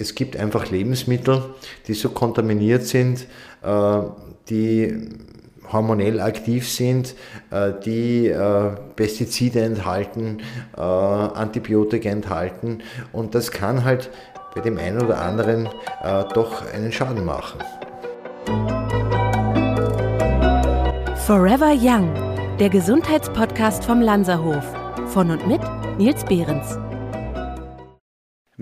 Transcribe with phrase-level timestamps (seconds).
[0.00, 1.42] es gibt einfach Lebensmittel,
[1.86, 3.26] die so kontaminiert sind,
[3.62, 4.00] äh,
[4.48, 5.10] die
[5.70, 7.14] hormonell aktiv sind,
[7.50, 10.38] äh, die äh, Pestizide enthalten,
[10.76, 12.82] Antibiotika enthalten
[13.12, 14.10] und das kann halt
[14.54, 15.68] bei dem einen oder anderen
[16.34, 17.60] doch einen Schaden machen.
[21.26, 22.12] Forever Young,
[22.58, 24.64] der Gesundheitspodcast vom Lanzerhof.
[25.06, 25.60] Von und mit
[25.98, 26.78] Nils Behrens.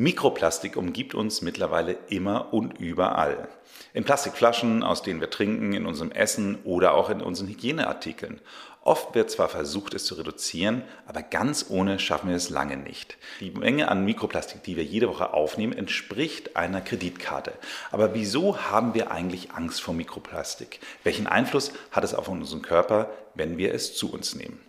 [0.01, 3.49] Mikroplastik umgibt uns mittlerweile immer und überall.
[3.93, 8.41] In Plastikflaschen, aus denen wir trinken, in unserem Essen oder auch in unseren Hygieneartikeln.
[8.85, 13.19] Oft wird zwar versucht, es zu reduzieren, aber ganz ohne schaffen wir es lange nicht.
[13.41, 17.55] Die Menge an Mikroplastik, die wir jede Woche aufnehmen, entspricht einer Kreditkarte.
[17.91, 20.79] Aber wieso haben wir eigentlich Angst vor Mikroplastik?
[21.03, 24.61] Welchen Einfluss hat es auf unseren Körper, wenn wir es zu uns nehmen?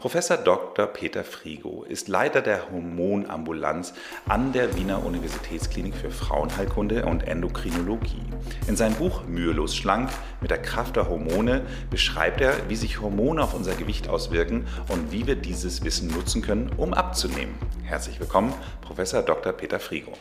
[0.00, 0.86] Professor Dr.
[0.86, 3.92] Peter Frigo ist Leiter der Hormonambulanz
[4.26, 8.22] an der Wiener Universitätsklinik für Frauenheilkunde und Endokrinologie.
[8.66, 10.08] In seinem Buch Mühelos schlank
[10.40, 11.60] mit der Kraft der Hormone
[11.90, 16.40] beschreibt er, wie sich Hormone auf unser Gewicht auswirken und wie wir dieses Wissen nutzen
[16.40, 17.54] können, um abzunehmen.
[17.84, 19.52] Herzlich willkommen, Professor Dr.
[19.52, 20.14] Peter Frigo.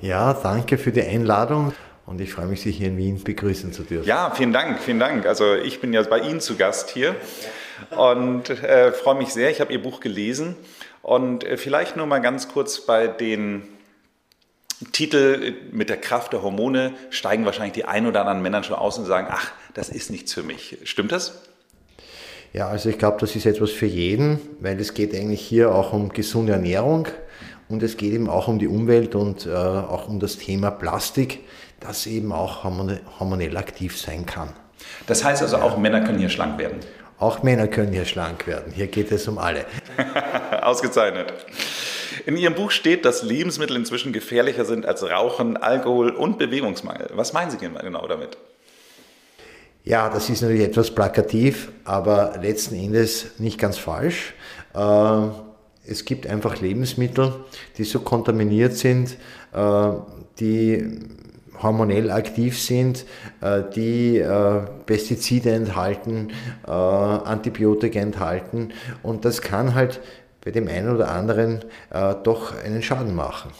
[0.00, 1.72] Ja, danke für die Einladung
[2.06, 4.06] und ich freue mich, Sie hier in Wien begrüßen zu dürfen.
[4.06, 5.26] Ja, vielen Dank, vielen Dank.
[5.26, 7.16] Also ich bin ja bei Ihnen zu Gast hier
[7.96, 9.50] und äh, freue mich sehr.
[9.50, 10.56] Ich habe Ihr Buch gelesen
[11.02, 13.62] und äh, vielleicht nur mal ganz kurz bei den
[14.92, 18.98] Titel mit der Kraft der Hormone steigen wahrscheinlich die ein oder anderen Männer schon aus
[18.98, 20.78] und sagen, ach, das ist nichts für mich.
[20.84, 21.42] Stimmt das?
[22.52, 25.92] Ja, also ich glaube, das ist etwas für jeden, weil es geht eigentlich hier auch
[25.92, 27.08] um gesunde Ernährung
[27.68, 31.40] und es geht eben auch um die Umwelt und äh, auch um das Thema Plastik,
[31.80, 34.52] das eben auch hormonell aktiv sein kann.
[35.06, 36.80] Das heißt also, auch Männer können hier schlank werden?
[37.18, 38.72] Auch Männer können hier schlank werden.
[38.74, 39.64] Hier geht es um alle.
[40.62, 41.32] Ausgezeichnet.
[42.26, 47.10] In Ihrem Buch steht, dass Lebensmittel inzwischen gefährlicher sind als Rauchen, Alkohol und Bewegungsmangel.
[47.14, 48.36] Was meinen Sie genau damit?
[49.84, 54.34] Ja, das ist natürlich etwas plakativ, aber letzten Endes nicht ganz falsch.
[54.74, 55.28] Äh,
[55.86, 57.32] es gibt einfach Lebensmittel,
[57.78, 59.16] die so kontaminiert sind,
[59.52, 59.90] äh,
[60.40, 60.98] die
[61.62, 63.04] hormonell aktiv sind,
[63.40, 66.32] äh, die äh, Pestizide enthalten,
[66.66, 68.72] äh, Antibiotika enthalten
[69.02, 70.00] und das kann halt
[70.44, 71.64] bei dem einen oder anderen
[72.22, 73.50] doch einen Schaden machen.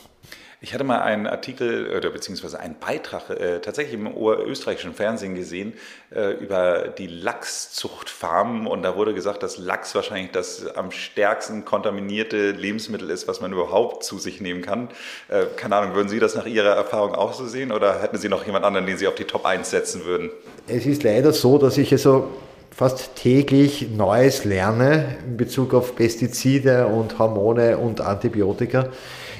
[0.62, 5.74] Ich hatte mal einen Artikel oder beziehungsweise einen Beitrag äh, tatsächlich im österreichischen Fernsehen gesehen
[6.10, 12.52] äh, über die Lachszuchtfarmen und da wurde gesagt, dass Lachs wahrscheinlich das am stärksten kontaminierte
[12.52, 14.88] Lebensmittel ist, was man überhaupt zu sich nehmen kann.
[15.28, 18.30] Äh, keine Ahnung, würden Sie das nach Ihrer Erfahrung auch so sehen oder hätten Sie
[18.30, 20.30] noch jemand anderen, den Sie auf die Top 1 setzen würden?
[20.68, 22.30] Es ist leider so, dass ich also
[22.74, 28.88] fast täglich Neues lerne in Bezug auf Pestizide und Hormone und Antibiotika.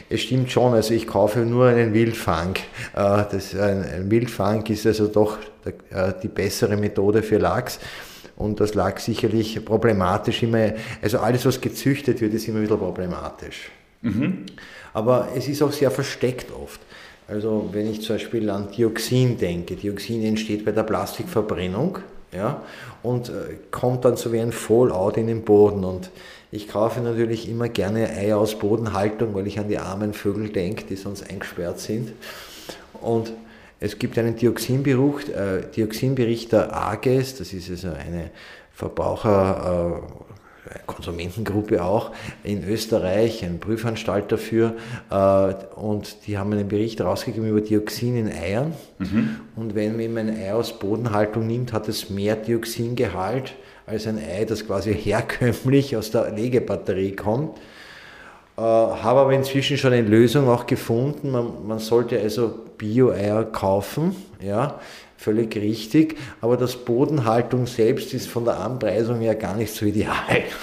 [0.09, 2.55] Es stimmt schon, also ich kaufe nur einen Wildfang.
[2.95, 7.79] Äh, das, ein Wildfang ist also doch äh, die bessere Methode für Lachs.
[8.37, 10.73] Und das lag sicherlich problematisch immer.
[11.03, 13.71] Also alles, was gezüchtet wird, ist immer wieder problematisch.
[14.03, 14.45] Mhm.
[14.93, 16.81] Aber es ist auch sehr versteckt oft.
[17.29, 21.99] Also wenn ich zum Beispiel an Dioxin denke, Dioxin entsteht bei der Plastikverbrennung
[22.33, 22.63] ja,
[23.03, 25.85] und äh, kommt dann so wie ein Fallout in den Boden.
[25.85, 26.11] Und
[26.51, 30.85] ich kaufe natürlich immer gerne Eier aus Bodenhaltung, weil ich an die armen Vögel denke,
[30.85, 32.13] die sonst eingesperrt sind.
[33.01, 33.33] Und
[33.81, 38.31] es gibt einen Dioxinbericht, äh, Dioxinbericht der AGES, das ist also eine
[38.73, 40.27] Verbraucher, äh,
[40.87, 42.11] Konsumentengruppe auch
[42.43, 44.75] in Österreich, ein Prüfanstalt dafür.
[45.11, 48.73] Äh, und die haben einen Bericht rausgegeben über Dioxin in Eiern.
[48.99, 49.37] Mhm.
[49.55, 53.55] Und wenn man ein Ei aus Bodenhaltung nimmt, hat es mehr Dioxingehalt
[53.87, 57.57] als ein Ei, das quasi herkömmlich aus der Legebatterie kommt.
[58.57, 61.31] Äh, habe aber inzwischen schon eine Lösung auch gefunden.
[61.31, 64.17] Man, man sollte also Bio-Eier kaufen.
[64.41, 64.81] Ja
[65.17, 70.15] völlig richtig, aber das Bodenhaltung selbst ist von der Anpreisung her gar nicht so ideal.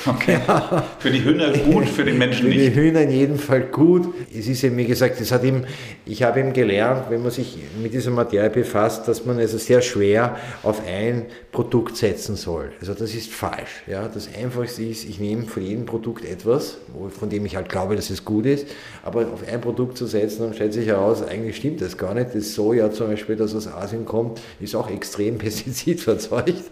[0.06, 0.40] Okay.
[0.48, 0.84] Ja.
[1.00, 2.58] Für die Hühner gut, für den Menschen nicht.
[2.58, 4.14] Für die Hühner in jedem Fall gut.
[4.36, 5.66] Es ist eben, wie gesagt, es hat ihm,
[6.06, 9.82] ich habe eben gelernt, wenn man sich mit dieser Materie befasst, dass man also sehr
[9.82, 12.72] schwer auf ein Produkt setzen soll.
[12.80, 13.84] Also das ist falsch.
[13.88, 14.08] Ja.
[14.08, 16.78] Das Einfachste ist, ich nehme von jedem Produkt etwas,
[17.18, 18.68] von dem ich halt glaube, dass es gut ist,
[19.04, 22.34] aber auf ein Produkt zu setzen, dann stellt sich heraus, eigentlich stimmt das gar nicht.
[22.34, 26.64] Das Soja zum Beispiel, das aus Asien kommt, ist auch extrem pestizidverzeugt.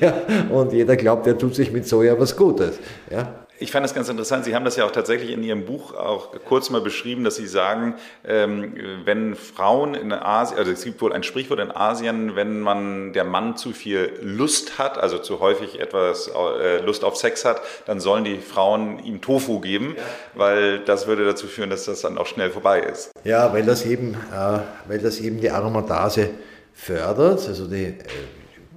[0.00, 0.14] Ja,
[0.50, 2.78] und jeder glaubt, er tut sich mit Soja was Gutes.
[3.10, 3.46] Ja.
[3.58, 4.44] Ich fand das ganz interessant.
[4.44, 7.46] Sie haben das ja auch tatsächlich in Ihrem Buch auch kurz mal beschrieben, dass Sie
[7.46, 7.94] sagen,
[8.26, 8.74] ähm,
[9.04, 13.24] wenn Frauen in Asien, also es gibt wohl ein Sprichwort in Asien, wenn man der
[13.24, 17.98] Mann zu viel Lust hat, also zu häufig etwas äh, Lust auf Sex hat, dann
[17.98, 19.96] sollen die Frauen ihm Tofu geben,
[20.34, 23.10] weil das würde dazu führen, dass das dann auch schnell vorbei ist.
[23.24, 26.28] Ja, weil das eben, äh, weil das eben die Aromatase
[26.76, 27.94] fördert, also die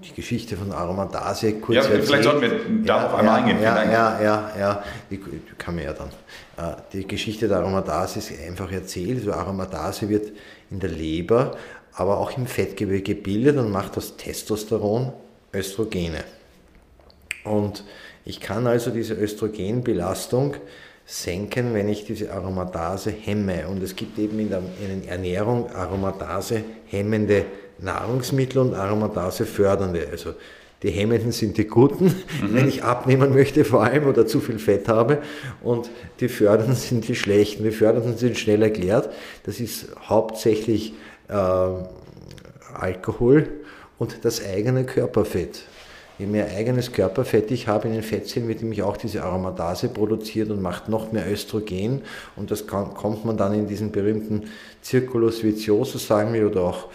[0.03, 3.61] die Geschichte von Aromatase kurz Ja, vielleicht sollten wir darauf ja, einmal eingehen.
[3.61, 5.19] Ja, ja, ja, ja, die
[5.57, 6.09] kann man ja dann.
[6.57, 9.19] Äh, die Geschichte der Aromatase ist einfach erzählt.
[9.19, 10.31] Also Aromatase wird
[10.71, 11.57] in der Leber,
[11.93, 15.11] aber auch im Fettgewebe gebildet und macht aus Testosteron
[15.53, 16.23] Östrogene.
[17.43, 17.83] Und
[18.25, 20.55] ich kann also diese Östrogenbelastung
[21.05, 23.67] senken, wenn ich diese Aromatase hemme.
[23.67, 24.61] Und es gibt eben in der
[25.07, 27.45] Ernährung Aromatase hemmende
[27.81, 30.07] Nahrungsmittel und Aromatase fördernde.
[30.11, 30.33] Also
[30.81, 32.13] die hemmenden sind die guten, mhm.
[32.51, 35.19] wenn ich abnehmen möchte vor allem oder zu viel Fett habe.
[35.61, 35.89] Und
[36.19, 37.63] die fördernden sind die schlechten.
[37.63, 39.09] Die fördernden sind schnell erklärt.
[39.43, 40.93] Das ist hauptsächlich
[41.27, 41.33] äh,
[42.73, 43.49] Alkohol
[43.97, 45.63] und das eigene Körperfett.
[46.17, 50.49] Je mehr eigenes Körperfett ich habe in den Fettzellen, wird nämlich auch diese Aromatase produziert
[50.49, 52.01] und macht noch mehr Östrogen.
[52.35, 54.49] Und das kann, kommt man dann in diesen berühmten
[54.83, 56.87] Circulus viciosus, sagen wir, oder auch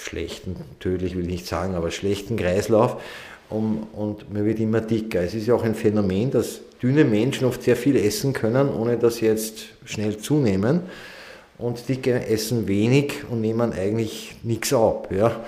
[0.00, 2.96] schlechten, tödlich will ich nicht sagen, aber schlechten Kreislauf
[3.50, 5.20] um, und man wird immer dicker.
[5.20, 8.96] Es ist ja auch ein Phänomen, dass dünne Menschen oft sehr viel essen können, ohne
[8.96, 10.82] dass sie jetzt schnell zunehmen
[11.58, 15.08] und dicke essen wenig und nehmen eigentlich nichts ab.
[15.12, 15.44] Ja?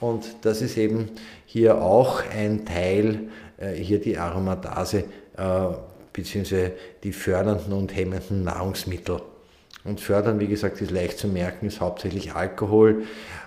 [0.00, 1.08] Und das ist eben
[1.46, 3.20] hier auch ein Teil,
[3.56, 5.04] äh, hier die Aromatase
[5.36, 5.42] äh,
[6.12, 6.70] bzw.
[7.02, 9.20] die fördernden und hemmenden Nahrungsmittel.
[9.86, 13.04] Und fördern, wie gesagt, ist leicht zu merken, ist hauptsächlich Alkohol,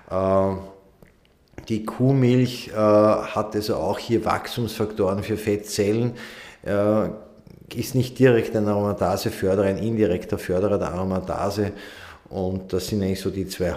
[0.09, 0.53] äh,
[1.67, 6.13] die Kuhmilch äh, hat also auch hier Wachstumsfaktoren für Fettzellen,
[6.65, 7.09] äh,
[7.75, 11.73] ist nicht direkt ein Aromataseförderer, ein indirekter Förderer der Aromatase.
[12.29, 13.73] Und das sind eigentlich so die zwei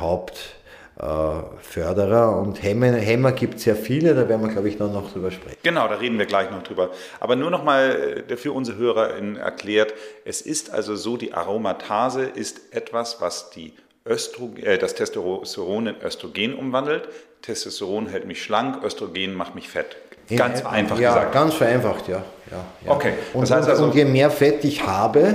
[1.01, 2.37] Hauptförderer.
[2.37, 5.31] Und Hämmer, Hämmer gibt es sehr viele, da werden wir, glaube ich, noch, noch drüber
[5.31, 5.59] sprechen.
[5.63, 6.91] Genau, da reden wir gleich noch drüber.
[7.21, 9.95] Aber nur noch mal für unsere Hörer erklärt,
[10.25, 13.73] es ist also so, die Aromatase ist etwas, was die
[14.07, 17.09] Östrogen, äh, das Testosteron in Östrogen umwandelt.
[17.43, 19.97] Testosteron hält mich schlank, Östrogen macht mich fett.
[20.37, 21.33] Ganz in, einfach ja, gesagt.
[21.33, 22.23] Ganz vereinfacht, ja.
[22.51, 22.93] ja, ja.
[22.93, 23.15] Okay.
[23.33, 25.35] Und, heißt also, und je mehr Fett ich habe,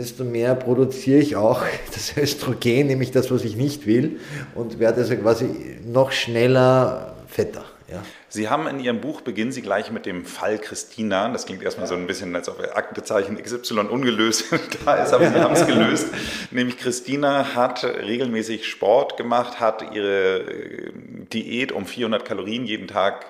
[0.00, 1.62] desto mehr produziere ich auch
[1.94, 4.20] das Östrogen, nämlich das, was ich nicht will,
[4.54, 5.46] und werde also quasi
[5.84, 7.64] noch schneller fetter.
[7.90, 8.02] Ja.
[8.28, 11.28] Sie haben in Ihrem Buch, beginnen Sie gleich mit dem Fall Christina.
[11.28, 14.44] Das klingt erstmal so ein bisschen, als ob Aktenzeichen XY ungelöst
[14.84, 16.06] da ist, aber Sie haben es gelöst.
[16.52, 20.92] Nämlich Christina hat regelmäßig Sport gemacht, hat ihre äh,
[21.32, 23.26] Diät um 400 Kalorien jeden Tag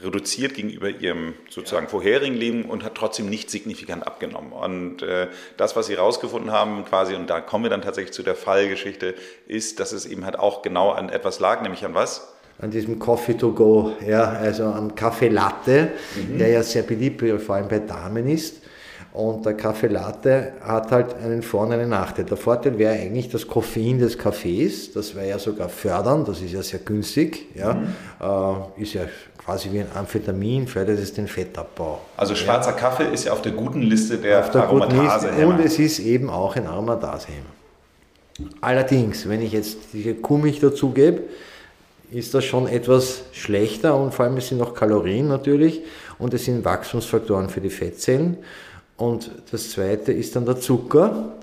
[0.00, 4.52] reduziert gegenüber ihrem sozusagen vorherigen Leben und hat trotzdem nicht signifikant abgenommen.
[4.52, 8.22] Und äh, das, was sie herausgefunden haben, quasi, und da kommen wir dann tatsächlich zu
[8.22, 9.14] der Fallgeschichte,
[9.46, 12.34] ist, dass es eben halt auch genau an etwas lag, nämlich an was?
[12.60, 16.38] an diesem Coffee to go, ja, also am Kaffee Latte, mhm.
[16.38, 18.62] der ja sehr beliebt vor allem bei Damen ist.
[19.12, 22.24] Und der Kaffee Latte hat halt einen Vor- und einen Nachteil.
[22.24, 26.52] Der Vorteil wäre eigentlich das Koffein des Kaffees, das wäre ja sogar fördern, das ist
[26.52, 28.76] ja sehr günstig, ja, mhm.
[28.78, 29.02] äh, ist ja
[29.48, 32.02] quasi wie ein Amphetamin, fördert es den Fettabbau.
[32.18, 32.76] Also schwarzer ja.
[32.76, 35.30] Kaffee ist ja auf der guten Liste der, auf der Aromatase.
[35.46, 37.46] Und es ist eben auch ein Aromatasehemmer.
[38.60, 41.22] Allerdings, wenn ich jetzt diese Kuhmilch dazugebe,
[42.10, 45.80] ist das schon etwas schlechter und vor allem es sind noch Kalorien natürlich
[46.18, 48.36] und es sind Wachstumsfaktoren für die Fettzellen.
[48.98, 51.36] Und das zweite ist dann der Zucker.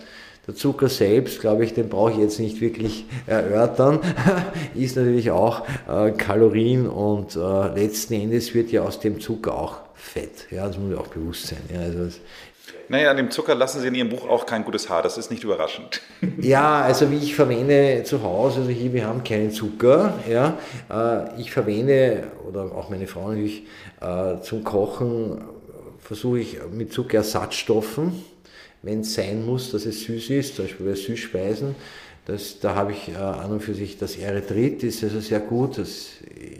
[0.47, 3.99] Der Zucker selbst, glaube ich, den brauche ich jetzt nicht wirklich erörtern,
[4.75, 7.39] ist natürlich auch äh, Kalorien und äh,
[7.73, 10.51] letzten Endes wird ja aus dem Zucker auch Fett.
[10.51, 11.61] Ja, das muss ich auch bewusst sein.
[11.73, 12.09] Ja, also
[12.87, 15.31] naja, an dem Zucker lassen Sie in Ihrem Buch auch kein gutes Haar, das ist
[15.31, 16.01] nicht überraschend.
[16.41, 20.57] Ja, also wie ich verwende zu Hause, also hier, wir haben keinen Zucker, ja,
[20.91, 23.63] äh, ich verwende, oder auch meine Frau natürlich,
[24.01, 25.43] äh, zum Kochen
[25.99, 28.23] versuche ich mit Zuckerersatzstoffen,
[28.85, 31.75] wenn es sein muss, dass es süß ist, zum Beispiel bei Süßspeisen,
[32.25, 35.77] das, da habe ich äh, an und für sich das Erythrit, ist also sehr gut,
[35.77, 36.07] das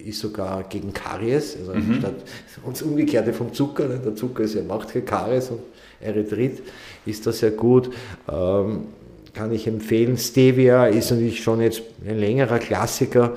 [0.05, 1.99] ist sogar gegen Karies, also mhm.
[1.99, 2.15] statt
[2.63, 3.99] uns Umgekehrte vom Zucker, ne?
[4.03, 5.59] der Zucker ist ja, macht Karies und
[6.01, 6.61] Erythrit
[7.05, 7.89] ist das sehr gut.
[8.31, 8.87] Ähm,
[9.33, 10.17] kann ich empfehlen.
[10.17, 13.35] Stevia ist natürlich schon jetzt ein längerer Klassiker.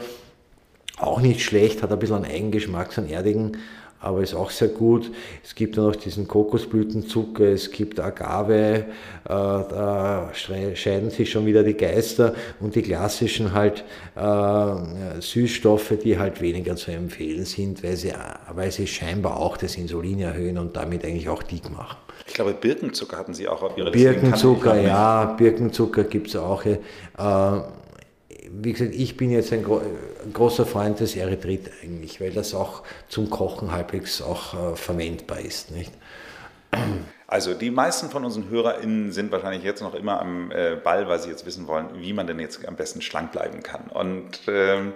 [0.96, 3.52] Auch nicht schlecht, hat ein bisschen einen Eigengeschmack, so einen erdigen,
[4.00, 5.10] aber ist auch sehr gut.
[5.44, 8.84] Es gibt dann noch diesen Kokosblütenzucker, es gibt Agave, äh,
[9.24, 13.84] da scheiden sich schon wieder die Geister und die klassischen halt
[14.16, 18.12] äh, Süßstoffe, die halt weniger zu empfehlen sind, weil sie,
[18.54, 21.96] weil sie scheinbar auch das Insulin erhöhen und damit eigentlich auch dick machen.
[22.26, 24.12] Ich glaube, Birkenzucker hatten Sie auch auf Ihrer Liste.
[24.12, 26.64] Birkenzucker, ja, Birkenzucker gibt es auch.
[26.64, 26.78] Äh,
[28.50, 29.80] wie gesagt, ich bin jetzt ein, gro
[30.32, 35.70] großer Freund des Erythrit eigentlich, weil das auch zum Kochen halbwegs auch äh, verwendbar ist.
[35.70, 35.92] Nicht?
[37.26, 41.18] Also die meisten von unseren HörerInnen sind wahrscheinlich jetzt noch immer am äh, Ball, weil
[41.18, 43.82] sie jetzt wissen wollen, wie man denn jetzt am besten schlank bleiben kann.
[43.92, 44.92] Und ähm,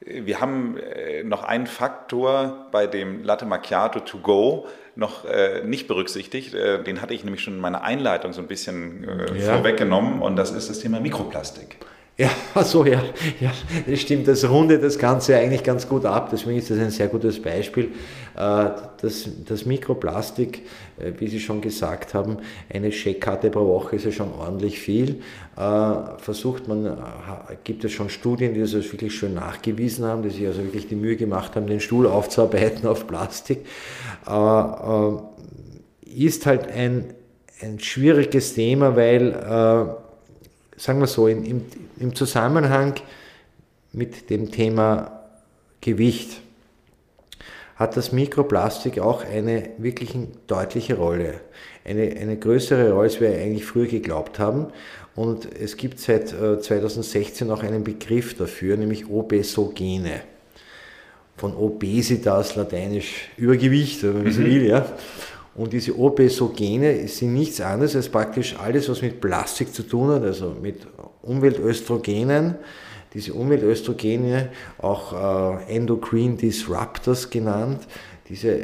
[0.00, 5.88] wir haben äh, noch einen Faktor bei dem Latte Macchiato to go noch äh, nicht
[5.88, 6.54] berücksichtigt.
[6.54, 9.54] Äh, den hatte ich nämlich schon in meiner Einleitung so ein bisschen äh, ja.
[9.54, 11.76] vorweggenommen und das ist das Thema Mikroplastik.
[12.20, 13.00] Ja, also ja,
[13.38, 13.52] ja,
[13.86, 14.26] das stimmt.
[14.26, 16.30] Das rundet das Ganze eigentlich ganz gut ab.
[16.32, 17.92] Deswegen ist das ein sehr gutes Beispiel.
[18.34, 18.70] Äh,
[19.00, 20.62] das, das Mikroplastik,
[20.98, 22.38] äh, wie Sie schon gesagt haben,
[22.74, 25.20] eine Scheckkarte pro Woche ist ja schon ordentlich viel.
[25.56, 26.98] Äh, versucht man,
[27.62, 30.88] gibt es schon Studien, die das also wirklich schön nachgewiesen haben, die sich also wirklich
[30.88, 33.64] die Mühe gemacht haben, den Stuhl aufzuarbeiten auf Plastik.
[36.04, 37.14] Ist halt ein,
[37.62, 39.98] ein schwieriges Thema, weil
[40.78, 41.64] sagen wir so, in, im,
[41.98, 42.94] im Zusammenhang
[43.92, 45.24] mit dem Thema
[45.80, 46.40] Gewicht
[47.76, 50.16] hat das Mikroplastik auch eine wirklich
[50.46, 51.40] deutliche Rolle.
[51.84, 54.66] Eine, eine größere Rolle, als wir eigentlich früher geglaubt haben.
[55.14, 60.20] Und es gibt seit 2016 äh, auch einen Begriff dafür, nämlich Obesogene.
[61.36, 64.46] Von Obesitas, lateinisch Übergewicht, wenn man so mhm.
[64.46, 64.86] will, ja.
[65.58, 70.22] Und diese Obesogene sind nichts anderes als praktisch alles, was mit Plastik zu tun hat,
[70.22, 70.86] also mit
[71.22, 72.54] Umweltöstrogenen.
[73.12, 77.80] Diese Umweltöstrogene, auch äh, Endocrine Disruptors genannt,
[78.28, 78.60] diese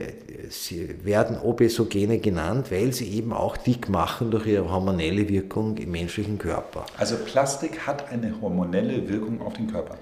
[0.51, 5.91] sie werden Obesogene genannt, weil sie eben auch dick machen durch ihre hormonelle Wirkung im
[5.91, 6.85] menschlichen Körper.
[6.97, 9.97] Also Plastik hat eine hormonelle Wirkung auf den Körper.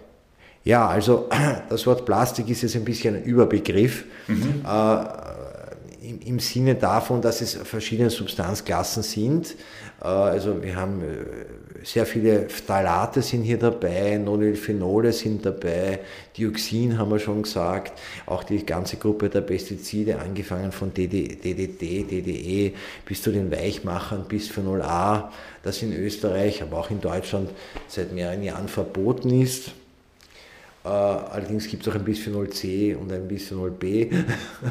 [0.64, 1.28] Ja, also
[1.70, 4.04] das Wort Plastik ist jetzt ein bisschen ein Überbegriff.
[4.28, 4.62] Mhm.
[4.64, 5.32] Äh,
[6.02, 9.54] im, im Sinne davon, dass es verschiedene Substanzklassen sind.
[10.00, 16.00] Äh, also wir haben äh, sehr viele Phthalate sind hier dabei, Nonylphenole sind dabei,
[16.36, 21.42] Dioxin haben wir schon gesagt, auch die ganze Gruppe der Pestizide, angefangen von DDT,
[22.10, 25.32] DDE bis zu den Weichmachern, bis Phenol A,
[25.62, 27.50] das in Österreich, aber auch in Deutschland
[27.88, 29.72] seit mehreren Jahren verboten ist.
[30.84, 34.08] Äh, allerdings gibt es auch ein Bisphenol C und ein Bisphenol B.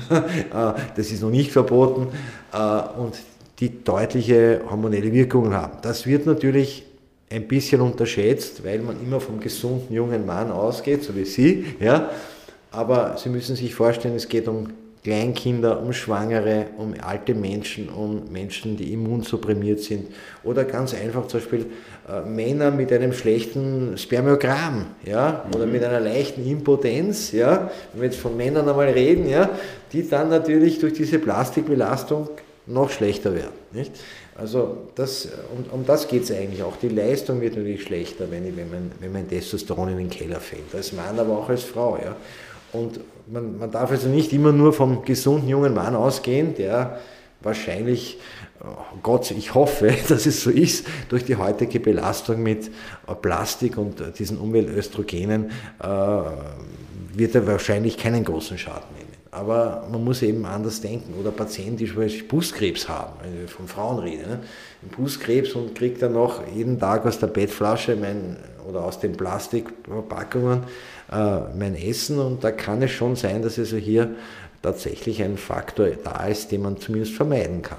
[0.09, 2.07] Äh, das ist noch nicht verboten
[2.53, 3.15] äh, und
[3.59, 5.77] die deutliche hormonelle Wirkungen haben.
[5.81, 6.83] Das wird natürlich
[7.29, 11.65] ein bisschen unterschätzt, weil man immer vom gesunden jungen Mann ausgeht, so wie Sie.
[11.79, 12.09] Ja?
[12.71, 14.69] Aber Sie müssen sich vorstellen, es geht um
[15.03, 20.08] Kleinkinder, um Schwangere, um alte Menschen, um Menschen, die immunsupprimiert sind
[20.43, 21.65] oder ganz einfach zum Beispiel
[22.08, 25.72] äh, Männer mit einem schlechten Spermiogramm ja, oder mhm.
[25.72, 29.50] mit einer leichten Impotenz, ja, wenn wir jetzt von Männern einmal reden, ja,
[29.91, 32.29] die dann natürlich durch diese Plastikbelastung
[32.67, 33.53] noch schlechter werden.
[33.72, 33.91] Nicht?
[34.36, 36.77] Also das, um, um das geht es eigentlich auch.
[36.77, 40.39] Die Leistung wird natürlich schlechter, wenn, ich, wenn, man, wenn mein Testosteron in den Keller
[40.39, 40.74] fällt.
[40.74, 41.98] Als Mann, aber auch als Frau.
[41.98, 42.15] Ja.
[42.72, 43.00] Und
[43.31, 47.00] man, man darf also nicht immer nur vom gesunden jungen Mann ausgehen, der
[47.41, 48.19] wahrscheinlich,
[48.61, 53.77] oh Gott, ich hoffe, dass es so ist, durch die heutige Belastung mit äh, Plastik
[53.77, 55.88] und äh, diesen Umweltöstrogenen äh,
[57.13, 59.11] wird er wahrscheinlich keinen großen Schaden nehmen.
[59.33, 61.13] Aber man muss eben anders denken.
[61.17, 64.39] Oder Patienten, die zum Beispiel Brustkrebs haben, wenn wir von Frauen reden, ne?
[64.91, 68.35] Brustkrebs und kriegt dann noch jeden Tag aus der Bettflasche mein,
[68.67, 70.63] oder aus den Plastikverpackungen
[71.11, 72.19] mein Essen.
[72.19, 74.15] Und da kann es schon sein, dass also hier
[74.61, 77.77] tatsächlich ein Faktor da ist, den man zumindest vermeiden kann.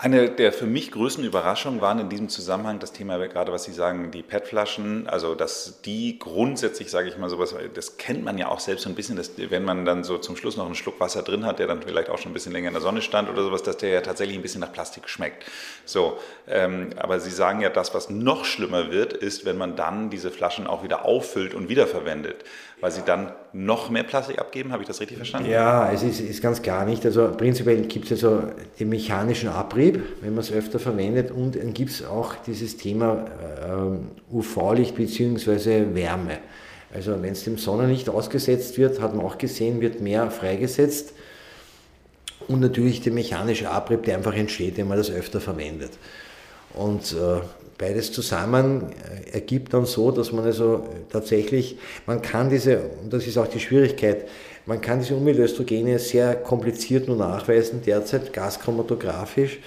[0.00, 3.72] Eine der für mich größten Überraschungen waren in diesem Zusammenhang das Thema, gerade was Sie
[3.72, 8.46] sagen, die PET-Flaschen, also dass die grundsätzlich, sage ich mal, sowas, das kennt man ja
[8.46, 11.00] auch selbst so ein bisschen, dass wenn man dann so zum Schluss noch einen Schluck
[11.00, 13.28] Wasser drin hat, der dann vielleicht auch schon ein bisschen länger in der Sonne stand
[13.28, 15.44] oder sowas, dass der ja tatsächlich ein bisschen nach Plastik schmeckt.
[15.84, 20.10] So, ähm, aber Sie sagen ja, das, was noch schlimmer wird, ist, wenn man dann
[20.10, 22.44] diese Flaschen auch wieder auffüllt und wiederverwendet
[22.80, 24.72] weil sie dann noch mehr Plastik abgeben.
[24.72, 25.50] Habe ich das richtig verstanden?
[25.50, 27.04] Ja, es ist, ist ganz klar nicht.
[27.04, 28.44] Also prinzipiell gibt es also
[28.78, 33.26] den mechanischen Abrieb, wenn man es öfter verwendet, und dann gibt es auch dieses Thema
[33.66, 35.94] äh, UV-Licht bzw.
[35.94, 36.38] Wärme.
[36.94, 41.12] Also wenn es dem Sonnenlicht ausgesetzt wird, hat man auch gesehen, wird mehr freigesetzt.
[42.46, 45.90] Und natürlich der mechanische Abrieb, der einfach entsteht, wenn man das öfter verwendet.
[46.74, 47.40] Und äh,
[47.78, 53.26] beides zusammen äh, ergibt dann so, dass man also tatsächlich, man kann diese, und das
[53.26, 54.28] ist auch die Schwierigkeit,
[54.66, 59.60] man kann diese Umweltöstrogene sehr kompliziert nur nachweisen, derzeit gaschromatografisch,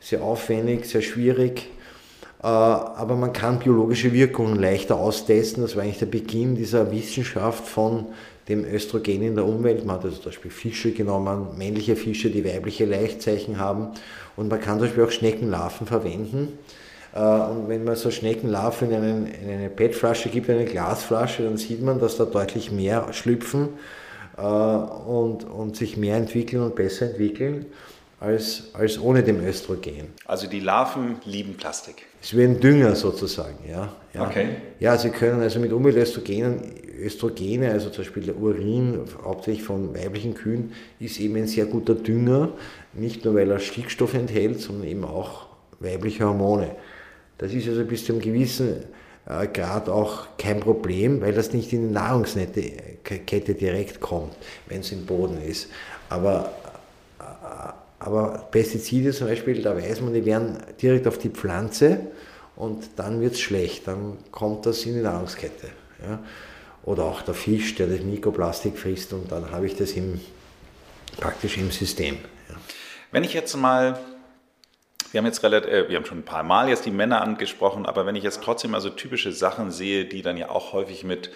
[0.00, 1.68] sehr aufwendig, sehr schwierig,
[2.42, 5.62] äh, aber man kann biologische Wirkungen leichter austesten.
[5.62, 8.06] Das war eigentlich der Beginn dieser Wissenschaft von
[8.48, 9.84] dem Östrogen in der Umwelt.
[9.84, 13.88] Man hat also zum Beispiel Fische genommen, männliche Fische, die weibliche Leichtzeichen haben.
[14.38, 16.58] Und man kann zum Beispiel auch Schneckenlarven verwenden.
[17.12, 21.56] Äh, und wenn man so Schneckenlarven in, einen, in eine PET-Flasche gibt, eine Glasflasche, dann
[21.56, 23.70] sieht man, dass da deutlich mehr schlüpfen
[24.36, 27.66] äh, und, und sich mehr entwickeln und besser entwickeln
[28.20, 30.12] als, als ohne dem Östrogen.
[30.24, 32.06] Also die Larven lieben Plastik.
[32.20, 33.92] Es ist wie ein Dünger sozusagen, ja.
[34.14, 34.24] ja.
[34.24, 34.48] Okay.
[34.78, 36.62] Ja, sie können also mit Umweltöstrogenen,
[37.00, 41.94] Östrogene, also zum Beispiel der Urin, hauptsächlich von weiblichen Kühen, ist eben ein sehr guter
[41.94, 42.50] Dünger,
[42.98, 45.46] nicht nur weil er Stickstoff enthält, sondern eben auch
[45.80, 46.76] weibliche Hormone.
[47.38, 48.84] Das ist also bis zu einem gewissen
[49.26, 54.34] äh, Grad auch kein Problem, weil das nicht in die Nahrungskette direkt kommt,
[54.66, 55.68] wenn es im Boden ist.
[56.08, 56.52] Aber
[57.98, 62.00] aber Pestizide zum Beispiel, da weiß man, die werden direkt auf die Pflanze
[62.56, 65.68] und dann wird es schlecht, dann kommt das in die Nahrungskette.
[66.02, 66.22] Ja.
[66.84, 70.20] Oder auch der Fisch, der das Mikroplastik frisst und dann habe ich das im,
[71.18, 72.18] praktisch im System.
[72.48, 72.54] Ja.
[73.10, 73.98] Wenn ich jetzt mal,
[75.12, 77.86] wir haben jetzt relativ, äh, wir haben schon ein paar Mal jetzt die Männer angesprochen,
[77.86, 81.04] aber wenn ich jetzt trotzdem mal so typische Sachen sehe, die dann ja auch häufig
[81.04, 81.30] mit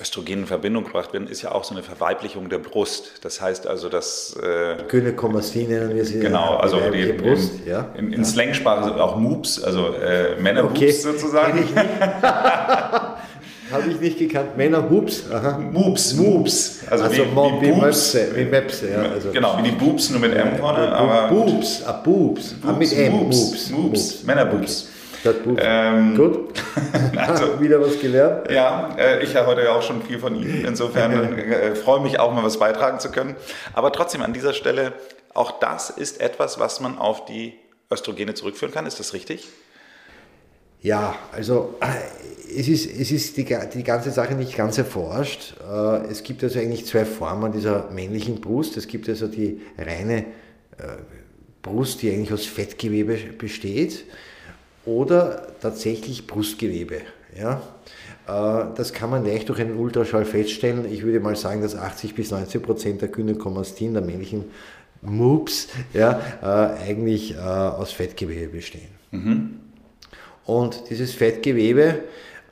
[0.00, 3.22] Östrogen in Verbindung gebracht werden, ist ja auch so eine Verweiblichung der Brust.
[3.22, 4.34] Das heißt also, dass...
[4.36, 6.20] Äh, Gynekomastie nennen wir sie.
[6.20, 7.60] Genau, also die, die Brust.
[7.60, 7.92] In, ja.
[7.96, 8.24] in, in ja.
[8.24, 10.90] Slangsprache sind auch Moops, also äh, Männerboobs okay.
[10.90, 11.68] sozusagen.
[13.70, 14.56] Habe ich nicht gekannt.
[14.56, 15.24] Männer Hoops.
[15.72, 16.80] Moops, Moops.
[16.88, 19.02] Also, also wie, wie, wie Möpse, wie Möpse, ja.
[19.02, 20.84] Also genau, wie die Boobs, nur mit M vorne.
[20.84, 22.54] Ja, aber Boobs, ah, Boobs.
[22.54, 22.64] Boobs.
[22.66, 23.70] Ah, mit M, Moops.
[23.70, 24.22] Moops.
[24.24, 24.88] Männerboobs.
[25.24, 25.56] Okay.
[25.58, 26.62] Ähm, Gut.
[27.16, 28.50] also, Wieder was gelernt.
[28.50, 30.64] Ja, äh, ich habe heute ja auch schon viel von Ihnen.
[30.64, 33.36] Insofern äh, freue mich auch mal was beitragen zu können.
[33.74, 34.92] Aber trotzdem an dieser Stelle,
[35.34, 37.54] auch das ist etwas, was man auf die
[37.92, 38.86] Östrogene zurückführen kann.
[38.86, 39.48] Ist das richtig?
[40.82, 41.74] Ja, also
[42.56, 43.44] es ist, es ist die,
[43.74, 45.54] die ganze Sache nicht ganz erforscht.
[45.60, 48.76] Äh, es gibt also eigentlich zwei Formen dieser männlichen Brust.
[48.76, 50.18] Es gibt also die reine
[50.78, 50.96] äh,
[51.62, 54.04] Brust, die eigentlich aus Fettgewebe besteht
[54.84, 57.02] oder tatsächlich Brustgewebe.
[57.38, 57.62] Ja?
[58.26, 60.90] Äh, das kann man leicht durch einen Ultraschall feststellen.
[60.90, 64.46] Ich würde mal sagen, dass 80 bis 90 Prozent der Gynäkomastin, der männlichen
[65.02, 66.46] Moops, ja, äh,
[66.82, 68.88] eigentlich äh, aus Fettgewebe bestehen.
[69.10, 69.59] Mhm.
[70.46, 72.00] Und dieses Fettgewebe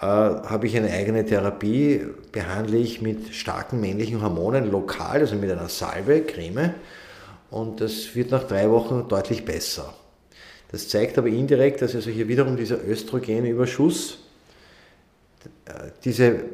[0.01, 5.69] habe ich eine eigene Therapie, behandle ich mit starken männlichen Hormonen lokal, also mit einer
[5.69, 6.75] Salbe, Creme.
[7.51, 9.93] Und das wird nach drei Wochen deutlich besser.
[10.71, 14.19] Das zeigt aber indirekt, dass also hier wiederum dieser Östrogenüberschuss
[15.65, 16.45] äh, diese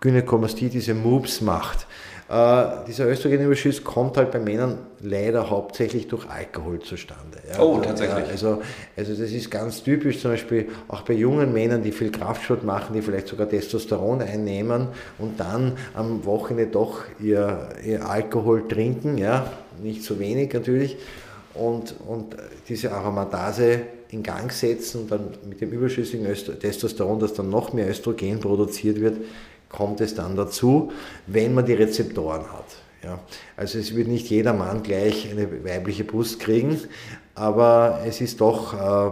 [0.00, 1.86] Gynäkomastie, diese Moves macht.
[2.32, 7.36] Äh, dieser Östrogenüberschuss kommt halt bei Männern leider hauptsächlich durch Alkohol zustande.
[7.52, 7.60] Ja.
[7.60, 8.26] Oh, tatsächlich.
[8.30, 8.62] also,
[8.96, 12.94] also das ist ganz typisch, zum Beispiel auch bei jungen Männern, die viel Kraftsport machen,
[12.94, 19.52] die vielleicht sogar Testosteron einnehmen und dann am Wochenende doch ihr, ihr Alkohol trinken, ja,
[19.82, 20.96] nicht so wenig natürlich
[21.52, 22.34] und, und
[22.66, 26.26] diese Aromatase in Gang setzen und dann mit dem überschüssigen
[26.60, 29.18] Testosteron, das dann noch mehr Östrogen produziert wird,
[29.72, 30.92] kommt es dann dazu,
[31.26, 32.66] wenn man die Rezeptoren hat.
[33.02, 33.18] Ja.
[33.56, 36.78] Also es wird nicht jeder Mann gleich eine weibliche Brust kriegen,
[37.34, 39.10] aber es ist doch, äh,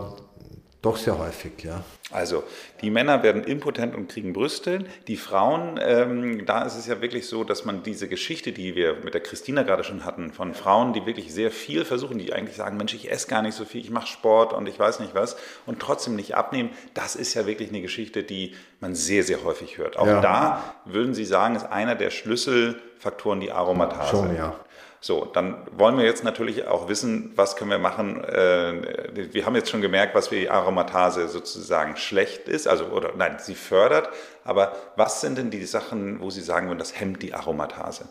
[0.81, 1.53] doch sehr häufig.
[1.65, 1.83] Ja.
[2.11, 2.45] Also
[2.81, 4.85] die Männer werden impotent und kriegen Brüste.
[5.07, 8.97] Die Frauen, ähm, da ist es ja wirklich so, dass man diese Geschichte, die wir
[9.05, 12.57] mit der Christina gerade schon hatten, von Frauen, die wirklich sehr viel versuchen, die eigentlich
[12.57, 15.15] sagen, Mensch, ich esse gar nicht so viel, ich mache Sport und ich weiß nicht
[15.15, 19.45] was und trotzdem nicht abnehmen, das ist ja wirklich eine Geschichte, die man sehr, sehr
[19.45, 19.97] häufig hört.
[19.97, 20.21] Auch ja.
[20.21, 24.11] da würden Sie sagen, ist einer der Schlüsselfaktoren die Aromatase.
[24.11, 24.59] Schon, ja.
[25.03, 28.23] So, dann wollen wir jetzt natürlich auch wissen, was können wir machen.
[28.23, 33.13] Äh, wir haben jetzt schon gemerkt, was für die Aromatase sozusagen schlecht ist, also oder
[33.17, 34.11] nein, sie fördert.
[34.45, 38.11] Aber was sind denn die Sachen, wo Sie sagen würden, das hemmt die Aromatase?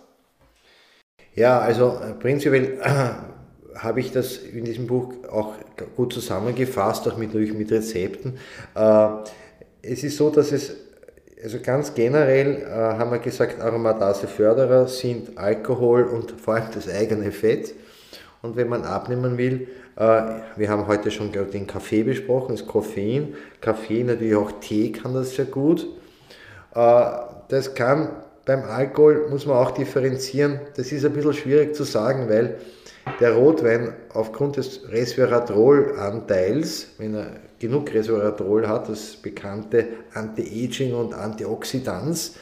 [1.35, 5.53] Ja, also äh, prinzipiell äh, habe ich das in diesem Buch auch
[5.95, 8.39] gut zusammengefasst, auch mit, mit Rezepten.
[9.81, 10.75] Es ist so, dass es
[11.41, 17.31] also ganz generell äh, haben wir gesagt, Aromatase-Förderer sind Alkohol und vor allem das eigene
[17.31, 17.73] Fett.
[18.41, 20.21] Und wenn man abnehmen will, äh,
[20.55, 23.35] wir haben heute schon den Kaffee besprochen, das Koffein.
[23.61, 25.87] Kaffee, natürlich auch Tee kann das sehr gut.
[26.75, 27.05] Äh,
[27.47, 28.09] das kann
[28.45, 30.59] beim Alkohol, muss man auch differenzieren.
[30.75, 32.55] Das ist ein bisschen schwierig zu sagen, weil
[33.19, 42.35] der Rotwein aufgrund des Resveratrol-Anteils, wenn er genug Resveratrol hat, das bekannte Anti-Aging und Antioxidans,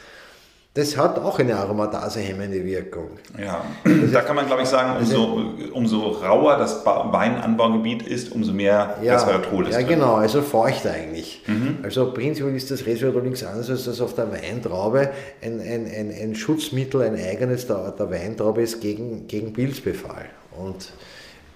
[0.78, 3.10] das hat auch eine aromatasehemmende Wirkung.
[3.36, 3.64] Ja,
[4.12, 9.14] da kann man, glaube ich, sagen, umso, umso rauer das Weinanbaugebiet ist, umso mehr ja,
[9.14, 9.72] Resveratrol ist.
[9.72, 9.88] Ja, drin.
[9.88, 11.42] genau, also feucht eigentlich.
[11.48, 11.78] Mhm.
[11.82, 15.10] Also prinzipiell ist das Resveratrol nichts anderes, als dass auf der Weintraube
[15.42, 20.26] ein, ein, ein, ein Schutzmittel, ein eigenes der, der Weintraube ist gegen, gegen Pilzbefall.
[20.56, 20.92] Und,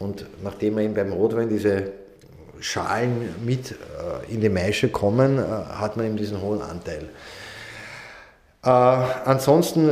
[0.01, 1.93] und nachdem man eben beim Rotwein diese
[2.63, 7.09] Schalen mit äh, in die Maische kommen, äh, hat man eben diesen hohen Anteil.
[8.65, 9.89] Äh, ansonsten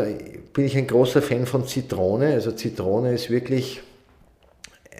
[0.52, 2.32] bin ich ein großer Fan von Zitrone.
[2.32, 3.82] Also Zitrone ist wirklich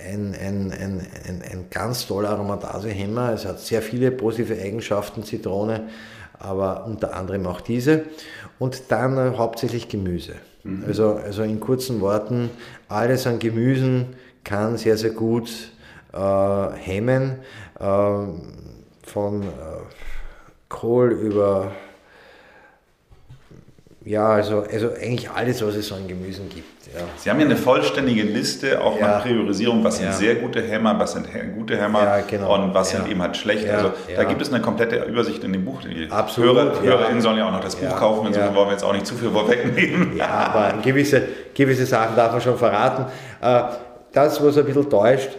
[0.05, 3.33] ein, ein, ein, ein, ein ganz toller Aromatasehemmer.
[3.33, 5.89] Es hat sehr viele positive Eigenschaften, Zitrone,
[6.39, 8.05] aber unter anderem auch diese.
[8.59, 10.35] Und dann äh, hauptsächlich Gemüse.
[10.65, 10.85] Mhm.
[10.89, 12.51] Also, also in kurzen Worten,
[12.89, 15.71] alles an Gemüsen kann sehr, sehr gut
[16.13, 17.41] äh, hemmen.
[17.79, 17.85] Äh,
[19.11, 19.47] von äh,
[20.69, 21.73] Kohl über
[24.03, 26.87] ja, also, also eigentlich alles, was es so an Gemüsen gibt.
[26.87, 27.03] Ja.
[27.17, 29.17] Sie haben ja eine vollständige Liste, auch ja.
[29.17, 32.55] an Priorisierung, was sind sehr gute Hämmer, was sind gute Hämmer genau.
[32.55, 33.69] und was sind eben halt schlecht.
[33.69, 35.83] also da gibt es eine komplette Übersicht in dem Buch.
[35.83, 36.57] Die Absolut.
[36.57, 39.07] Hörer, HörerInnen sollen ja auch noch das Buch kaufen, insofern wollen wir jetzt auch nicht
[39.07, 40.17] zu viel vorwegnehmen.
[40.17, 41.23] Ja, aber gewisse,
[41.55, 43.05] gewisse Sachen darf man schon verraten.
[43.43, 43.63] Äh,
[44.13, 45.37] das, was ein bisschen täuscht,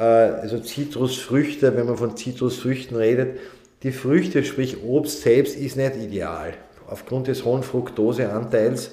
[0.00, 3.38] also Zitrusfrüchte, wenn man von Zitrusfrüchten redet,
[3.82, 6.54] die Früchte, sprich Obst selbst, ist nicht ideal
[6.88, 8.92] aufgrund des hohen Fructoseanteils.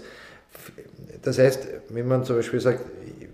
[1.23, 2.81] Das heißt, wenn man zum Beispiel sagt,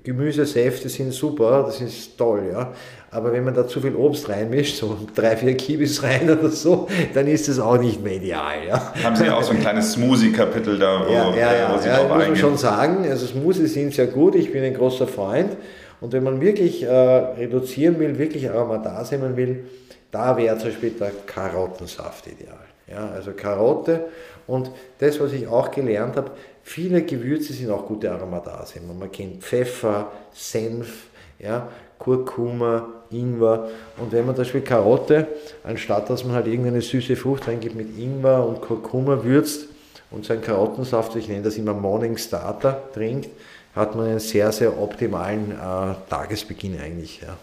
[0.04, 2.74] Gemüsesäfte sind super, das ist toll, ja.
[3.12, 6.88] Aber wenn man da zu viel Obst reinmischt, so drei, vier Kibis rein oder so,
[7.14, 8.94] dann ist das auch nicht mehr ideal, ja.
[9.04, 11.88] Haben Sie ja auch so ein kleines Smoothie-Kapitel da, wo, ja, ja, ja, wo Sie
[11.88, 13.06] ja, drauf muss man schon sagen.
[13.10, 15.56] Also Smoothies sind sehr gut, ich bin ein großer Freund.
[16.04, 19.64] Und wenn man wirklich äh, reduzieren will, wirklich Aromatase man will,
[20.12, 22.60] da wäre zum Beispiel der Karottensaft ideal.
[22.92, 24.08] Ja, also Karotte
[24.46, 28.82] und das, was ich auch gelernt habe, viele Gewürze sind auch gute Aromatase.
[28.82, 31.06] Man kennt Pfeffer, Senf,
[31.40, 33.70] ja, Kurkuma, Ingwer.
[33.98, 35.28] Und wenn man zum Beispiel Karotte,
[35.64, 39.70] anstatt dass man halt irgendeine süße Frucht reingibt, mit Ingwer und Kurkuma würzt
[40.12, 43.30] und seinen Karottensaft, ich nenne das immer Morning Starter, trinkt,
[43.76, 47.22] hat man einen sehr, sehr optimalen äh, Tagesbeginn eigentlich.
[47.22, 47.38] Ja.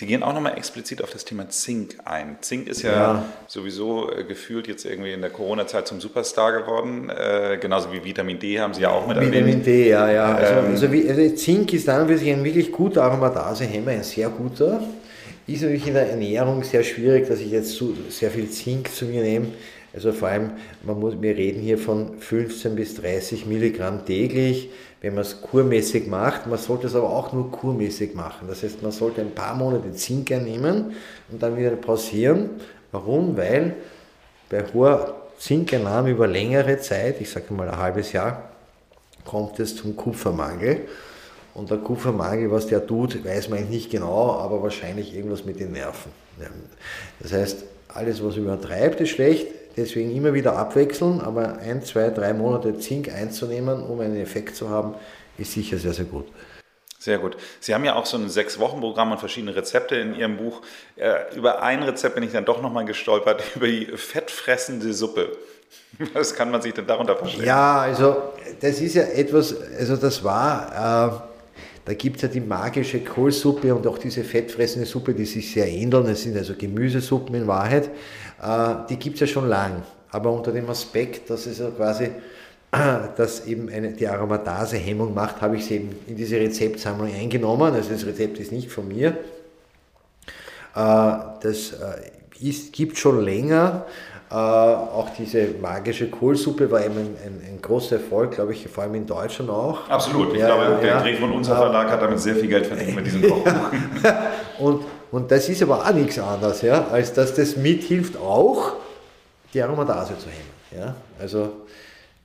[0.00, 2.38] Sie gehen auch nochmal explizit auf das Thema Zink ein.
[2.40, 3.24] Zink ist ja, ja.
[3.46, 7.10] sowieso äh, gefühlt jetzt irgendwie in der Corona-Zeit zum Superstar geworden.
[7.10, 9.34] Äh, genauso wie Vitamin D haben Sie ja auch mit erwähnt.
[9.34, 10.34] Vitamin D, ja, ja.
[10.34, 14.02] Also, ähm, also, wie, also Zink ist dann für sich ein wirklich guter Aromatasehemmer, ein
[14.02, 14.82] sehr guter.
[15.46, 19.04] Ist natürlich in der Ernährung sehr schwierig, dass ich jetzt so sehr viel Zink zu
[19.04, 19.48] mir nehme.
[19.92, 20.52] Also vor allem,
[20.82, 26.06] man muss, wir reden hier von 15 bis 30 Milligramm täglich wenn man es kurmäßig
[26.06, 26.46] macht.
[26.46, 28.48] Man sollte es aber auch nur kurmäßig machen.
[28.48, 30.92] Das heißt, man sollte ein paar Monate Zink einnehmen
[31.30, 32.50] und dann wieder pausieren.
[32.92, 33.36] Warum?
[33.36, 33.76] Weil
[34.50, 38.50] bei hoher Zinkeinnahme über längere Zeit, ich sage mal ein halbes Jahr,
[39.24, 40.82] kommt es zum Kupfermangel.
[41.54, 45.72] Und der Kupfermangel, was der tut, weiß man nicht genau, aber wahrscheinlich irgendwas mit den
[45.72, 46.12] Nerven.
[47.18, 49.46] Das heißt, alles, was übertreibt, ist schlecht.
[49.76, 54.68] Deswegen immer wieder abwechseln, aber ein, zwei, drei Monate Zink einzunehmen, um einen Effekt zu
[54.68, 54.94] haben,
[55.38, 56.26] ist sicher sehr, sehr gut.
[57.00, 57.38] Sehr gut.
[57.60, 60.60] Sie haben ja auch so ein Sechs-Wochen-Programm und verschiedene Rezepte in Ihrem Buch.
[60.96, 65.32] Äh, über ein Rezept bin ich dann doch nochmal gestolpert, über die fettfressende Suppe.
[66.12, 67.46] Was kann man sich denn darunter vorstellen?
[67.46, 71.30] Ja, also das ist ja etwas, also das war, äh,
[71.86, 75.68] da gibt es ja die magische Kohlsuppe und auch diese fettfressende Suppe, die sich sehr
[75.68, 76.06] ähneln.
[76.06, 77.90] Es sind also Gemüsesuppen in Wahrheit.
[78.42, 82.10] Äh, die gibt es ja schon lang, aber unter dem Aspekt, dass es ja quasi
[83.16, 87.74] dass eben eine, die Aromatase-Hemmung macht, habe ich sie eben in diese Rezeptsammlung eingenommen.
[87.74, 89.08] Also das Rezept ist nicht von mir.
[90.76, 93.86] Äh, das äh, gibt schon länger.
[94.30, 98.94] auch diese magische Kohlsuppe war eben ein, ein, ein, großer Erfolg, glaube ich, vor allem
[98.94, 99.90] in Deutschland auch.
[99.90, 100.32] Absolut.
[100.32, 102.94] Ich ja, glaube, der ja, Dreh von unser Verlag hat damit sehr viel Geld verdient
[102.94, 103.72] mit diesem Kochbuch.
[104.60, 108.74] und und das ist aber auch nichts anderes, ja, als dass das mithilft, auch
[109.52, 110.84] die Aromatase zu hemmen.
[110.84, 110.94] Ja?
[111.18, 111.66] Also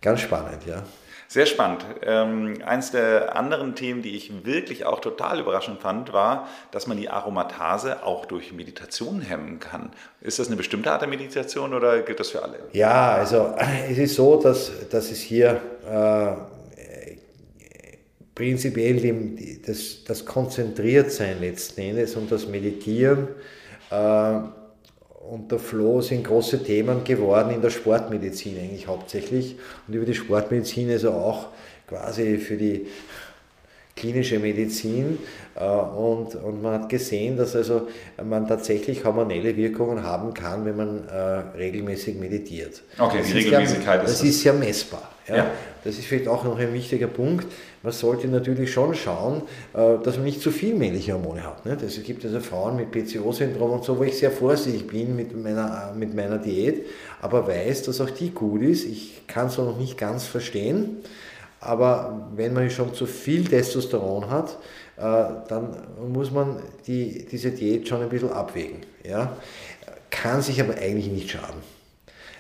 [0.01, 0.83] ganz spannend, ja.
[1.27, 1.83] Sehr spannend.
[2.03, 6.97] Ähm, eins der anderen Themen, die ich wirklich auch total überraschend fand, war, dass man
[6.97, 9.89] die Aromatase auch durch Meditation hemmen kann.
[10.21, 12.59] Ist das eine bestimmte Art der Meditation oder gilt das für alle?
[12.73, 13.55] Ja, also
[13.89, 16.54] es ist so, dass, dass es hier äh,
[18.35, 23.29] prinzipiell dem, das, das Konzentriertsein letzten Endes und das Meditieren
[23.89, 24.39] äh,
[25.31, 29.55] und der Flow sind große Themen geworden in der Sportmedizin eigentlich hauptsächlich.
[29.87, 31.47] Und über die Sportmedizin also auch
[31.87, 32.85] quasi für die
[33.95, 35.19] klinische Medizin
[35.55, 37.88] äh, und, und man hat gesehen, dass also
[38.23, 42.84] man tatsächlich hormonelle Wirkungen haben kann, wenn man äh, regelmäßig meditiert.
[42.99, 45.12] Okay, das die Regelmäßigkeit ist, ja, das ist ja messbar.
[45.27, 45.38] Ja?
[45.38, 45.51] ja?
[45.84, 47.45] Das ist vielleicht auch noch ein wichtiger Punkt.
[47.84, 51.81] Man sollte natürlich schon schauen, äh, dass man nicht zu viel männliche Hormone hat.
[51.81, 55.93] Es gibt also Frauen mit PCO-Syndrom und so, wo ich sehr vorsichtig bin mit meiner,
[55.97, 56.86] mit meiner Diät,
[57.21, 58.86] aber weiß, dass auch die gut ist.
[58.86, 60.97] Ich kann es noch nicht ganz verstehen.
[61.59, 64.57] Aber wenn man schon zu viel Testosteron hat,
[64.97, 65.01] äh,
[65.47, 65.75] dann
[66.11, 68.81] muss man die, diese Diät schon ein bisschen abwägen.
[69.03, 69.35] Ja?
[70.09, 71.61] Kann sich aber eigentlich nicht schaden.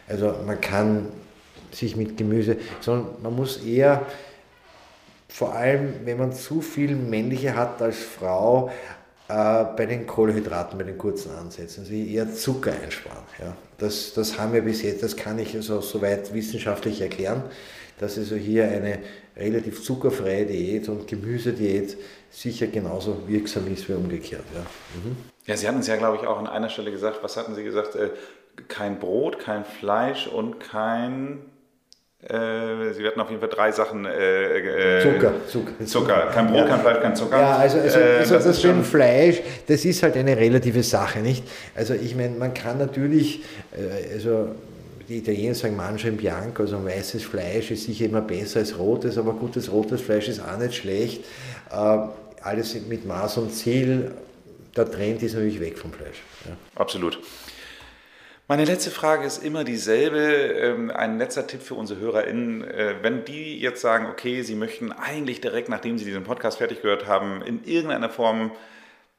[0.07, 1.07] Also man kann
[1.71, 4.05] sich mit Gemüse, sondern man muss eher,
[5.27, 8.69] vor allem wenn man zu viel männliche hat als Frau,
[9.27, 13.23] äh, bei den Kohlenhydraten, bei den kurzen Ansätzen, also eher Zucker einsparen.
[13.39, 13.57] Ja.
[13.79, 17.43] Das, das haben wir bis jetzt, das kann ich also soweit wissenschaftlich erklären
[17.99, 18.99] dass also hier eine
[19.37, 21.97] relativ zuckerfreie Diät und Gemüsediät
[22.29, 24.43] sicher genauso wirksam ist wie umgekehrt.
[24.53, 25.17] Ja, mhm.
[25.45, 27.19] ja Sie hatten es ja, glaube ich, auch an einer Stelle gesagt.
[27.21, 27.95] Was hatten Sie gesagt?
[27.95, 28.09] Äh,
[28.67, 31.39] kein Brot, kein Fleisch und kein
[32.27, 34.05] äh, Sie hatten auf jeden Fall drei Sachen.
[34.05, 36.31] Äh, äh, Zucker, Zucker, Zucker.
[36.33, 36.67] Kein Brot, ja.
[36.67, 37.39] kein Fleisch, kein Zucker.
[37.39, 41.43] Ja, also, also, also das, das mit Fleisch, das ist halt eine relative Sache, nicht?
[41.75, 43.43] Also ich meine, man kann natürlich,
[44.11, 44.55] also
[45.07, 49.17] die Italiener sagen Mangia in Bianco, also weißes Fleisch ist sicher immer besser als rotes,
[49.17, 51.23] aber gutes rotes Fleisch ist auch nicht schlecht.
[51.71, 51.97] Äh,
[52.41, 54.11] alles mit Maß und Ziel.
[54.75, 56.21] Der Trend ist natürlich weg vom Fleisch.
[56.45, 56.51] Ja.
[56.75, 57.19] Absolut.
[58.47, 60.19] Meine letzte Frage ist immer dieselbe.
[60.19, 62.63] Ähm, ein letzter Tipp für unsere HörerInnen.
[62.63, 66.83] Äh, wenn die jetzt sagen, okay, sie möchten eigentlich direkt, nachdem sie diesen Podcast fertig
[66.83, 68.51] gehört haben, in irgendeiner Form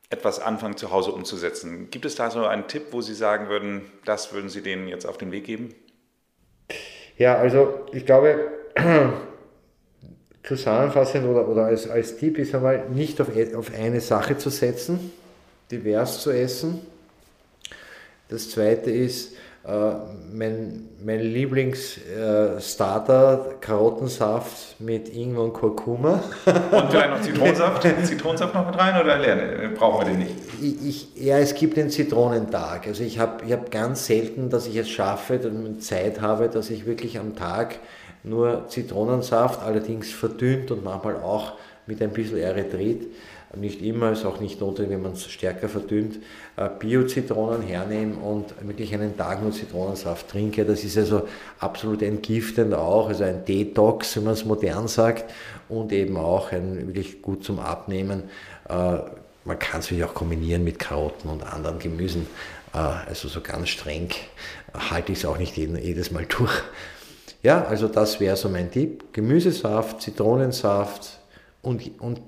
[0.09, 1.91] etwas anfangen zu Hause umzusetzen.
[1.91, 5.07] Gibt es da so einen Tipp, wo Sie sagen würden, das würden Sie denen jetzt
[5.07, 5.75] auf den Weg geben?
[7.19, 8.51] Ja, also ich glaube,
[10.45, 15.13] zusammenfassend oder, oder als, als Tipp ist einmal nicht auf, auf eine Sache zu setzen,
[15.71, 16.87] divers zu essen.
[18.29, 19.35] Das zweite ist,
[20.33, 26.23] mein, mein Lieblingsstarter, äh, Karottensaft mit Ingwer und Kurkuma.
[26.45, 26.55] Und
[26.91, 27.83] vielleicht noch Zitronensaft?
[28.07, 29.71] Zitronensaft noch mit rein oder leer?
[29.77, 30.37] Brauchen wir den nicht?
[30.63, 32.87] Ich, ich, ja, es gibt den Zitronentag.
[32.87, 36.49] Also ich habe ich hab ganz selten, dass ich es schaffe, dass ich Zeit habe,
[36.49, 37.81] dass ich wirklich am Tag
[38.23, 41.55] nur Zitronensaft, allerdings verdünnt und manchmal auch
[41.87, 43.09] mit ein bisschen Erythrit,
[43.61, 46.19] nicht immer, ist auch nicht notwendig, wenn man es stärker verdünnt,
[46.57, 50.65] äh, Bio-Zitronen hernehmen und wirklich einen Tag nur Zitronensaft trinke.
[50.65, 55.33] Das ist also absolut entgiftend auch, also ein Detox, wenn man es modern sagt,
[55.69, 58.25] und eben auch ein wirklich gut zum Abnehmen.
[58.69, 58.99] Äh,
[59.45, 62.27] man kann es natürlich auch kombinieren mit Karotten und anderen Gemüsen.
[62.75, 64.11] Äh, also so ganz streng
[64.75, 66.63] halte ich es auch nicht jedes Mal durch.
[67.43, 69.13] Ja, also das wäre so mein Tipp.
[69.13, 71.21] Gemüsesaft, Zitronensaft
[71.63, 72.21] und, und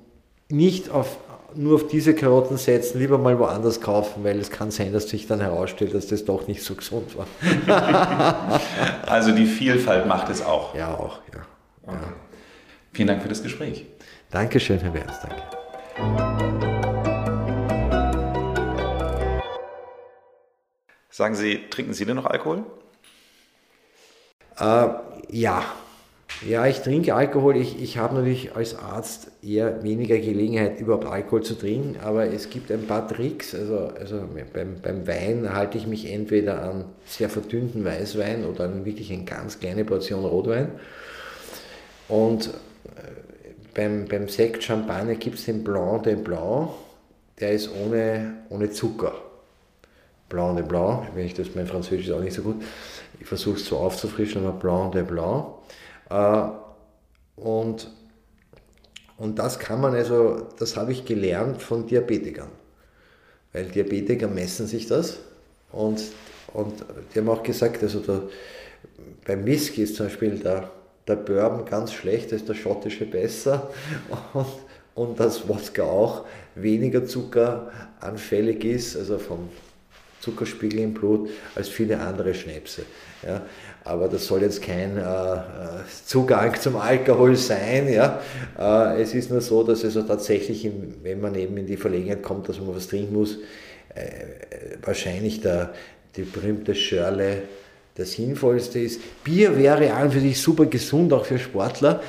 [0.51, 1.19] nicht auf,
[1.55, 5.27] nur auf diese Karotten setzen, lieber mal woanders kaufen, weil es kann sein, dass sich
[5.27, 7.27] dann herausstellt, dass das doch nicht so gesund war.
[9.07, 10.75] also die Vielfalt macht es auch.
[10.75, 11.41] Ja, auch, ja.
[11.83, 11.97] Okay.
[12.01, 12.13] ja.
[12.93, 13.87] Vielen Dank für das Gespräch.
[14.31, 15.43] Dankeschön, Herr Berns, danke.
[21.11, 22.65] Sagen Sie, trinken Sie denn noch Alkohol?
[24.59, 24.89] Äh,
[25.31, 25.65] ja,
[26.47, 27.57] ja, ich trinke Alkohol.
[27.57, 32.49] Ich, ich habe natürlich als Arzt eher weniger Gelegenheit, überhaupt Alkohol zu trinken, aber es
[32.51, 33.55] gibt ein paar Tricks.
[33.55, 34.23] Also, also
[34.53, 39.25] beim, beim Wein halte ich mich entweder an sehr verdünnten Weißwein oder an wirklich eine
[39.25, 40.71] ganz kleine Portion Rotwein.
[42.09, 42.51] Und äh,
[43.75, 46.71] beim, beim Sekt Champagner gibt es den Blanc de Blanc,
[47.41, 49.15] der ist ohne, ohne Zucker.
[50.29, 52.63] Blanc de Blanc, wenn ich das, mein Französisch ist auch nicht so gut.
[53.19, 55.47] Ich versuche es so aufzufrischen, aber Blanc de Blanc.
[56.11, 56.43] Äh,
[57.37, 57.91] und,
[59.17, 62.51] und das kann man also, das habe ich gelernt von Diabetikern.
[63.53, 65.19] Weil Diabetiker messen sich das
[65.73, 66.03] und,
[66.53, 68.23] und die haben auch gesagt, also der,
[69.27, 70.71] beim Whisky ist zum Beispiel der,
[71.07, 73.71] der Bourbon ganz schlecht, da ist der schottische besser
[74.35, 74.47] und,
[74.95, 79.49] und dass Wodka auch weniger zuckeranfällig ist, also vom
[80.21, 82.83] Zuckerspiegel im Blut, als viele andere Schnäpse.
[83.27, 83.43] Ja
[83.89, 85.39] aber das soll jetzt kein äh, äh,
[86.05, 87.91] Zugang zum Alkohol sein.
[87.91, 88.21] Ja?
[88.59, 92.23] Äh, es ist nur so, dass also tatsächlich, in, wenn man eben in die Verlegenheit
[92.23, 93.39] kommt, dass man was trinken muss,
[93.95, 95.73] äh, wahrscheinlich der,
[96.17, 97.43] die berühmte Schörle
[97.95, 99.01] das Sinnvollste ist.
[99.25, 102.03] Bier wäre an und für sich super gesund, auch für Sportler.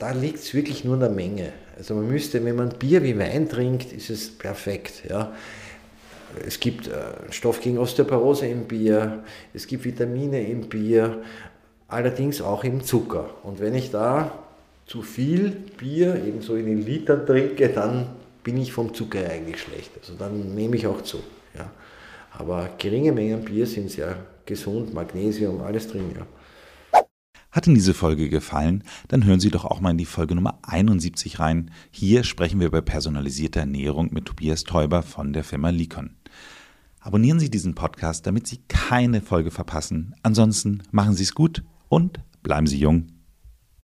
[0.00, 1.52] Da liegt es wirklich nur in der Menge.
[1.78, 5.04] Also man müsste, wenn man Bier wie Wein trinkt, ist es perfekt.
[5.08, 5.32] Ja?
[6.46, 6.92] Es gibt äh,
[7.30, 11.22] Stoff gegen Osteoporose im Bier, es gibt Vitamine im Bier,
[11.88, 13.30] allerdings auch im Zucker.
[13.42, 14.32] Und wenn ich da
[14.86, 18.06] zu viel Bier, eben so in den Litern trinke, dann
[18.42, 19.92] bin ich vom Zucker eigentlich schlecht.
[20.00, 21.18] Also dann nehme ich auch zu.
[21.56, 21.70] Ja.
[22.32, 24.16] Aber geringe Mengen Bier sind sehr
[24.46, 26.26] gesund, Magnesium, alles drin, ja.
[27.50, 28.82] Hat Ihnen diese Folge gefallen?
[29.08, 31.70] Dann hören Sie doch auch mal in die Folge Nummer 71 rein.
[31.90, 36.16] Hier sprechen wir über personalisierte Ernährung mit Tobias Teuber von der Firma Likon.
[37.04, 40.14] Abonnieren Sie diesen Podcast, damit Sie keine Folge verpassen.
[40.22, 43.08] Ansonsten machen Sie es gut und bleiben Sie jung.